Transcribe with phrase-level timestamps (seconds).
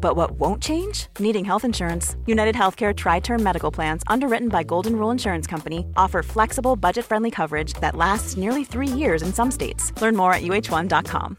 [0.00, 1.06] But what won't change?
[1.18, 2.16] Needing health insurance.
[2.26, 7.04] United Healthcare Tri Term Medical Plans, underwritten by Golden Rule Insurance Company, offer flexible, budget
[7.04, 9.92] friendly coverage that lasts nearly three years in some states.
[10.00, 11.38] Learn more at uhone.com.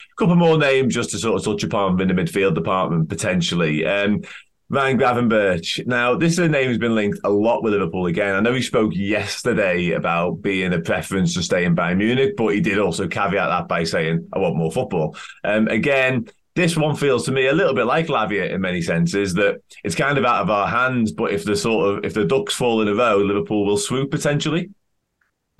[0.00, 3.86] A couple more names just to sort of touch upon in the midfield department potentially.
[3.86, 4.22] Um,
[4.70, 5.84] Ryan Gravenberch.
[5.88, 8.36] Now, this is a name who's been linked a lot with Liverpool again.
[8.36, 12.54] I know he spoke yesterday about being a preference to stay in Bayern Munich, but
[12.54, 15.16] he did also caveat that by saying, I want more football.
[15.42, 19.34] Um, again, this one feels to me a little bit like Lavia in many senses
[19.34, 22.24] that it's kind of out of our hands, but if the sort of if the
[22.24, 24.70] ducks fall in a row, Liverpool will swoop potentially.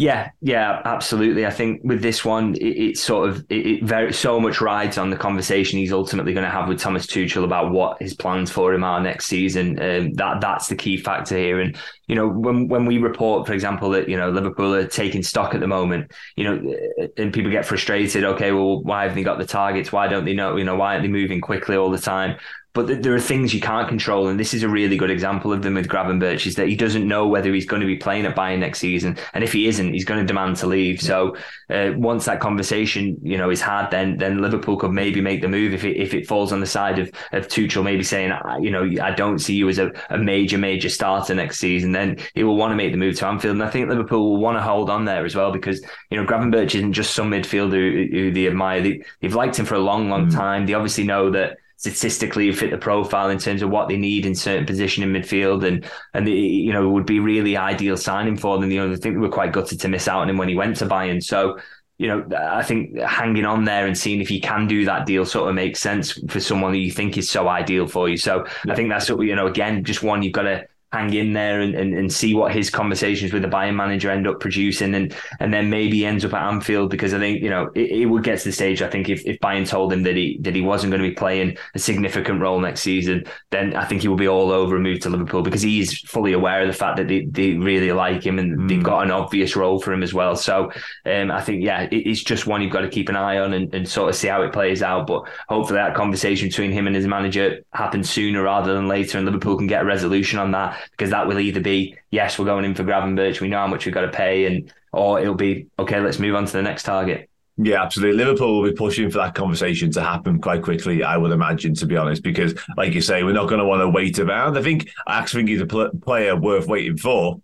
[0.00, 1.44] Yeah, yeah, absolutely.
[1.44, 4.96] I think with this one, it, it sort of it, it, very so much rides
[4.96, 8.50] on the conversation he's ultimately going to have with Thomas Tuchel about what his plans
[8.50, 9.78] for him are next season.
[9.78, 11.60] Um, that that's the key factor here.
[11.60, 11.76] And
[12.06, 15.52] you know, when when we report, for example, that you know Liverpool are taking stock
[15.54, 16.74] at the moment, you know,
[17.18, 18.24] and people get frustrated.
[18.24, 19.92] Okay, well, why haven't they got the targets?
[19.92, 20.56] Why don't they know?
[20.56, 22.38] You know, why aren't they moving quickly all the time?
[22.72, 25.52] But th- there are things you can't control, and this is a really good example
[25.52, 26.46] of them with Gravenberch.
[26.46, 29.16] Is that he doesn't know whether he's going to be playing at Bayern next season,
[29.34, 31.00] and if he isn't, he's going to demand to leave.
[31.00, 31.36] So
[31.68, 35.48] uh, once that conversation, you know, is had, then then Liverpool could maybe make the
[35.48, 38.70] move if it if it falls on the side of of Tuchel, maybe saying, you
[38.70, 41.92] know, I don't see you as a, a major major starter next season.
[41.92, 44.40] Then he will want to make the move to Anfield, and I think Liverpool will
[44.40, 48.10] want to hold on there as well because you know Gravenberch isn't just some midfielder
[48.10, 48.80] who, who they admire.
[48.80, 50.34] They, have liked him for a long, long mm.
[50.34, 50.66] time.
[50.66, 54.34] They obviously know that statistically fit the profile in terms of what they need in
[54.34, 58.58] certain position in midfield and and the, you know would be really ideal signing for
[58.58, 60.50] them you know I think they were quite gutted to miss out on him when
[60.50, 61.58] he went to Bayern so
[61.96, 65.24] you know I think hanging on there and seeing if you can do that deal
[65.24, 68.44] sort of makes sense for someone that you think is so ideal for you so
[68.66, 68.74] yeah.
[68.74, 71.60] I think that's what, you know again just one you've got to hang in there
[71.60, 74.94] and, and, and see what his conversations with the Bayern manager end up producing.
[74.94, 78.06] And and then maybe ends up at Anfield because I think you know it, it,
[78.06, 80.54] would get to the stage I think if, if Bayern told him that he that
[80.54, 84.08] he wasn't going to be playing a significant role next season then I think he
[84.08, 86.96] will be all over and move to Liverpool because he's fully aware of the fact
[86.96, 88.68] that they, they really like him and mm.
[88.68, 90.36] they've got an obvious role for him as well.
[90.36, 90.72] So
[91.06, 93.52] um, I think yeah it, it's just one you've got to keep an eye on
[93.52, 95.06] and, and sort of see how it plays out.
[95.06, 99.26] But hopefully that conversation between him and his manager happens sooner rather than later and
[99.26, 102.64] Liverpool can get a resolution on that because that will either be yes, we're going
[102.64, 105.66] in for Gravenberch, we know how much we've got to pay, and or it'll be
[105.78, 107.28] okay, let's move on to the next target.
[107.62, 108.16] Yeah, absolutely.
[108.16, 111.86] Liverpool will be pushing for that conversation to happen quite quickly, I would imagine, to
[111.86, 114.56] be honest, because, like you say, we're not going to want to wait around.
[114.56, 117.42] I think I actually think he's a pl- player worth waiting for,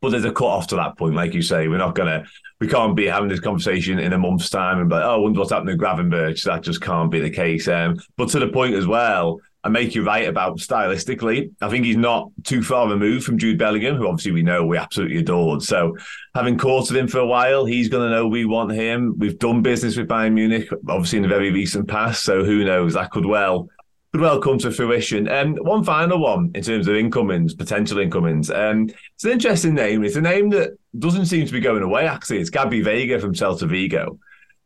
[0.00, 1.68] but there's a cut off to that point, like you say.
[1.68, 2.26] We're not going to,
[2.60, 5.18] we can't be having this conversation in a month's time and be like, oh, I
[5.18, 6.44] wonder what's happening to Gravenberch.
[6.44, 7.68] That just can't be the case.
[7.68, 11.52] Um, but to the point as well, I make you right about stylistically.
[11.60, 14.76] I think he's not too far removed from Jude Bellingham, who obviously we know we
[14.76, 15.62] absolutely adored.
[15.62, 15.96] So
[16.34, 19.14] having courted him for a while, he's going to know we want him.
[19.18, 22.24] We've done business with Bayern Munich, obviously in the very recent past.
[22.24, 22.94] So who knows?
[22.94, 23.68] That could well
[24.12, 25.26] could well come to fruition.
[25.28, 28.50] And um, one final one in terms of incomings, potential incomings.
[28.50, 30.04] Um, it's an interesting name.
[30.04, 32.06] It's a name that doesn't seem to be going away.
[32.06, 34.18] Actually, it's Gabri Veiga from Celta Vigo.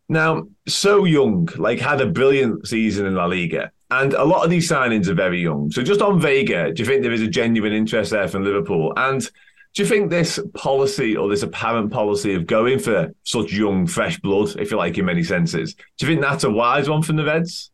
[0.09, 4.51] Now, so young, like had a brilliant season in La Liga and a lot of
[4.51, 5.71] these signings are very young.
[5.71, 8.93] So just on Veiga, do you think there is a genuine interest there from Liverpool?
[8.97, 9.21] And
[9.75, 14.19] do you think this policy or this apparent policy of going for such young, fresh
[14.21, 17.17] blood, if you like, in many senses, do you think that's a wise one from
[17.17, 17.71] the Reds?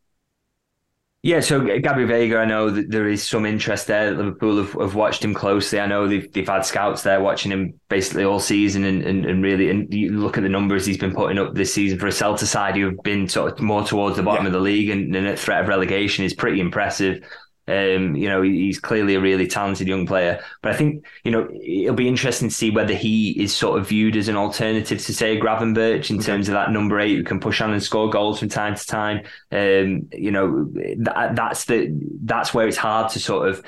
[1.24, 4.10] Yeah, so Gabri Veiga, I know that there is some interest there.
[4.10, 5.78] Liverpool have, have, watched him closely.
[5.78, 9.40] I know they've, they've had scouts there watching him basically all season, and, and, and
[9.40, 12.10] really, and you look at the numbers he's been putting up this season for a
[12.10, 14.48] Celta side who have been sort of more towards the bottom yeah.
[14.48, 17.22] of the league and, and at threat of relegation is pretty impressive.
[17.68, 20.42] Um, you know, he's clearly a really talented young player.
[20.62, 23.88] But I think, you know, it'll be interesting to see whether he is sort of
[23.88, 26.26] viewed as an alternative to, say, Gravenberch in okay.
[26.26, 28.86] terms of that number eight who can push on and score goals from time to
[28.86, 29.18] time.
[29.52, 33.64] Um, you know, that, that's the that's where it's hard to sort of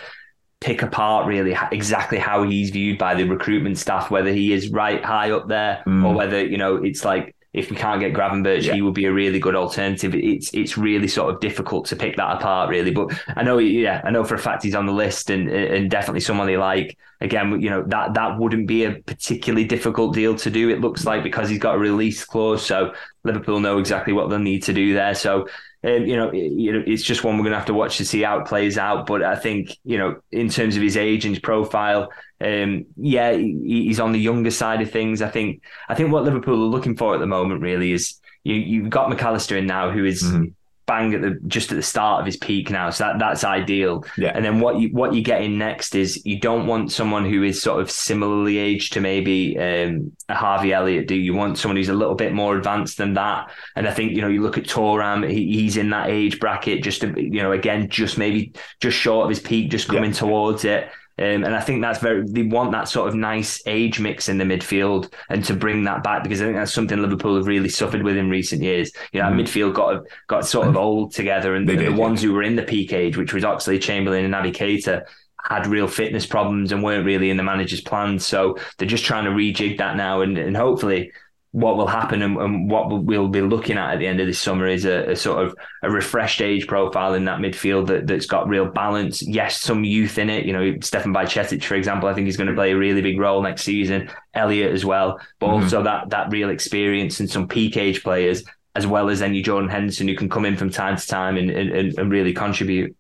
[0.61, 5.05] pick apart really exactly how he's viewed by the recruitment staff, whether he is right
[5.05, 6.05] high up there mm.
[6.05, 8.74] or whether, you know, it's like if we can't get Gravenberch, yeah.
[8.74, 10.12] he would be a really good alternative.
[10.12, 12.90] It's it's really sort of difficult to pick that apart, really.
[12.90, 15.88] But I know, yeah, I know for a fact he's on the list and and
[15.88, 16.98] definitely someone they like.
[17.20, 20.68] Again, you know that that wouldn't be a particularly difficult deal to do.
[20.68, 22.92] It looks like because he's got a release clause, so
[23.22, 25.14] Liverpool know exactly what they'll need to do there.
[25.14, 25.46] So
[25.84, 28.06] um, you know, you know, it's just one we're going to have to watch to
[28.06, 29.06] see how it plays out.
[29.06, 32.10] But I think, you know, in terms of his age and his profile,
[32.44, 35.23] um, yeah, he, he's on the younger side of things.
[35.23, 38.55] I think, I think what Liverpool are looking for at the moment really is you
[38.55, 40.44] you've got Mac Allister in now, who is, mm-hmm
[40.87, 42.91] bang at the just at the start of his peak now.
[42.91, 44.05] So that that's ideal.
[44.17, 44.32] Yeah.
[44.35, 47.43] And then what you what you get in next is you don't want someone who
[47.43, 51.08] is sort of similarly aged to maybe um, a Harvey Elliott.
[51.08, 53.50] Do you want someone who's a little bit more advanced than that?
[53.76, 56.82] And I think you know you look at Thuram, he, he's in that age bracket.
[56.82, 60.19] Just to, you know again, just maybe just short of his peak, just coming yeah.
[60.19, 60.90] towards it.
[61.16, 64.38] Um, and I think that's very, they want that sort of nice age mix in
[64.38, 67.69] the midfield and to bring that back because I think that's something Liverpool have really
[67.69, 68.90] suffered with in recent years.
[69.12, 69.43] You know, mm.
[69.43, 72.28] midfield got got sort of old together and, the, did, the ones yeah.
[72.28, 75.05] who were in the peak age, which was Oxlade Chamberlain and Naby Keita,
[75.44, 78.26] had real fitness problems and weren't really in the manager's plans.
[78.26, 81.12] So they're just trying to rejig that now and, and hopefully
[81.54, 84.40] what will happen and, and, what we'll be looking at at the end of this
[84.40, 85.54] summer is a, a, sort of
[85.84, 89.22] a refreshed age profile in that midfield that, that's got real balance.
[89.22, 90.46] Yes, some youth in it.
[90.46, 93.20] You know, Stefan Bajcetic, for example, I think he's going to play a really big
[93.20, 94.10] role next season.
[94.34, 95.62] Elliott as well, but mm-hmm.
[95.62, 98.42] also that that real experience and some peak age players,
[98.74, 101.50] as well as any Jordan Henderson who can come in from time to time and,
[101.50, 102.96] and, and really contribute.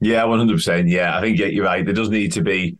[0.00, 0.86] Yeah, one hundred percent.
[0.86, 1.84] Yeah, I think you're right.
[1.84, 2.78] There does need to be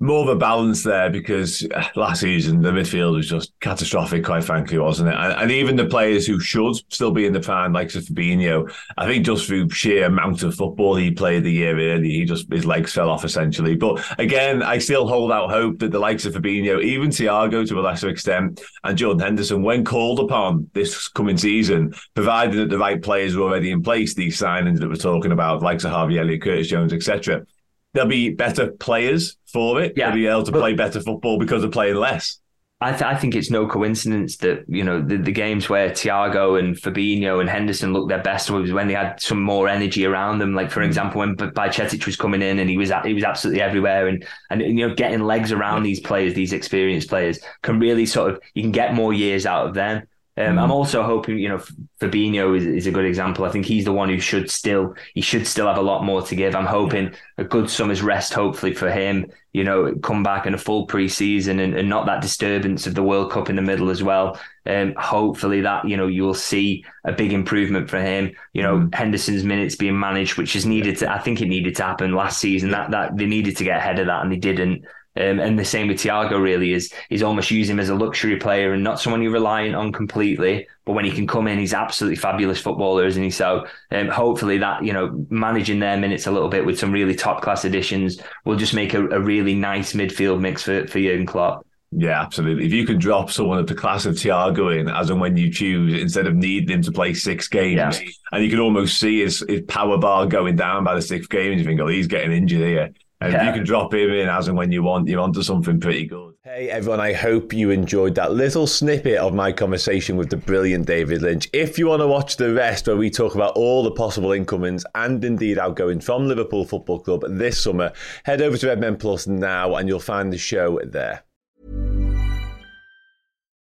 [0.00, 4.42] more of a balance there because uh, last season the midfield was just catastrophic, quite
[4.42, 5.14] frankly, wasn't it?
[5.14, 9.06] And, and, even the players who should still be in the prime, like Fabinho, I
[9.06, 12.64] think just through sheer amount of football he played the year early, he just his
[12.64, 13.76] legs fell off essentially.
[13.76, 17.78] But again, I still hold out hope that the likes of Fabinho, even Thiago to
[17.78, 22.78] a lesser extent, and Jordan Henderson, when called upon this coming season, provided that the
[22.78, 26.18] right players were already in place, these signings that we're talking about, likes of Harvey
[26.18, 27.44] Elliott, Curtis Jones, etc
[27.92, 29.94] there'll be better players for it.
[29.96, 30.06] Yeah.
[30.06, 32.40] They'll be able to play better football because of playing less.
[32.82, 36.58] I, th- I, think it's no coincidence that you know the, the games where Thiago
[36.58, 40.38] and Fabinho and Henderson looked their best was when they had some more energy around
[40.38, 40.54] them.
[40.54, 40.86] Like for mm.
[40.86, 44.62] example, when Bajcetic was coming in and he was he was absolutely everywhere, and and
[44.62, 48.62] you know getting legs around these players, these experienced players, can really sort of you
[48.62, 50.06] can get more years out of them.
[50.40, 50.72] Um, I'm mm.
[50.72, 51.62] also hoping, you know,
[52.00, 53.44] Fabinho is, is a good example.
[53.44, 56.22] I think he's the one who should still he should still have a lot more
[56.22, 56.54] to give.
[56.54, 59.26] I'm hoping a good summer's rest, hopefully for him.
[59.52, 63.02] You know, come back in a full preseason and, and not that disturbance of the
[63.02, 64.38] World Cup in the middle as well.
[64.64, 68.32] Um, hopefully that you know you will see a big improvement for him.
[68.52, 68.94] You know, mm.
[68.94, 71.12] Henderson's minutes being managed, which is needed to.
[71.12, 72.70] I think it needed to happen last season.
[72.70, 74.84] That that they needed to get ahead of that, and they didn't.
[75.16, 78.36] Um, and the same with Thiago really is is almost use him as a luxury
[78.36, 80.68] player and not someone you're reliant on completely.
[80.84, 83.30] But when he can come in, he's absolutely fabulous footballer, isn't he?
[83.30, 87.14] So um, hopefully that you know managing their minutes a little bit with some really
[87.14, 91.26] top class additions will just make a, a really nice midfield mix for for Jurgen
[91.26, 91.66] Klopp.
[91.92, 92.66] Yeah, absolutely.
[92.66, 95.50] If you could drop someone of the class of Thiago in as and when you
[95.50, 98.08] choose, instead of needing him to play six games, yeah.
[98.30, 101.50] and you can almost see his, his power bar going down by the sixth game,
[101.50, 102.90] and you think, oh, he's getting injured here.
[103.22, 103.46] And yeah.
[103.46, 106.34] you can drop him in as and when you want, you're onto something pretty good.
[106.42, 110.86] Hey everyone, I hope you enjoyed that little snippet of my conversation with the brilliant
[110.86, 111.46] David Lynch.
[111.52, 114.86] If you want to watch the rest, where we talk about all the possible incomings
[114.94, 117.92] and indeed outgoings from Liverpool Football Club this summer,
[118.24, 121.22] head over to Redmen Plus now and you'll find the show there.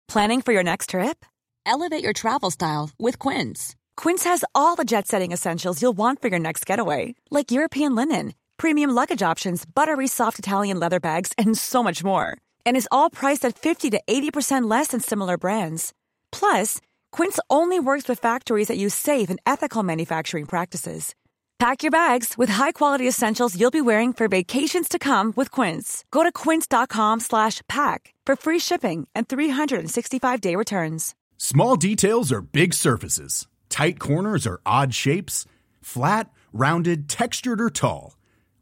[0.08, 1.26] Planning for your next trip?
[1.64, 3.76] Elevate your travel style with Quince.
[3.98, 7.94] Quince has all the jet setting essentials you'll want for your next getaway, like European
[7.94, 8.34] linen
[8.64, 12.38] premium luggage options, buttery soft Italian leather bags, and so much more.
[12.66, 15.94] And is all priced at 50 to 80% less than similar brands.
[16.32, 16.80] Plus,
[17.12, 21.14] Quince only works with factories that use safe and ethical manufacturing practices.
[21.60, 26.06] Pack your bags with high-quality essentials you'll be wearing for vacations to come with Quince.
[26.10, 31.16] Go to quince.com/pack for free shipping and 365-day returns.
[31.38, 33.48] Small details are big surfaces.
[33.70, 35.46] Tight corners are odd shapes.
[35.82, 38.14] Flat, rounded, textured or tall.